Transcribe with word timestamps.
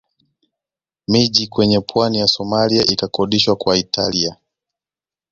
Miji 1.07 1.47
kwenye 1.47 1.79
pwani 1.81 2.17
ya 2.17 2.27
Somalia 2.27 2.85
ikakodishwa 2.85 3.55
kwa 3.55 3.77
Italia 3.77 4.35